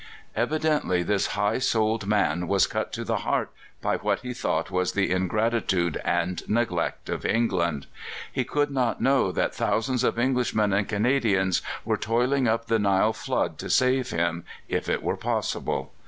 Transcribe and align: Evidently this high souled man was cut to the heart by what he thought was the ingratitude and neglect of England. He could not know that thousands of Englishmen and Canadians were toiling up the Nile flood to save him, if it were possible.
Evidently 0.35 1.03
this 1.03 1.27
high 1.37 1.59
souled 1.59 2.07
man 2.07 2.47
was 2.47 2.65
cut 2.65 2.91
to 2.91 3.03
the 3.03 3.17
heart 3.17 3.51
by 3.83 3.97
what 3.97 4.21
he 4.21 4.33
thought 4.33 4.71
was 4.71 4.93
the 4.93 5.11
ingratitude 5.11 6.01
and 6.03 6.41
neglect 6.49 7.07
of 7.07 7.23
England. 7.23 7.85
He 8.31 8.43
could 8.43 8.71
not 8.71 8.99
know 8.99 9.31
that 9.31 9.53
thousands 9.53 10.03
of 10.03 10.17
Englishmen 10.17 10.73
and 10.73 10.89
Canadians 10.89 11.61
were 11.85 11.97
toiling 11.97 12.47
up 12.47 12.65
the 12.65 12.79
Nile 12.79 13.13
flood 13.13 13.59
to 13.59 13.69
save 13.69 14.09
him, 14.09 14.43
if 14.67 14.89
it 14.89 15.03
were 15.03 15.17
possible. 15.17 15.93